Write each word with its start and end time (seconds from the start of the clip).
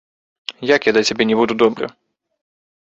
Як 0.75 0.81
я 0.91 0.95
да 0.97 1.01
цябе 1.11 1.23
не 1.33 1.39
буду 1.43 1.53
добры? 1.67 1.85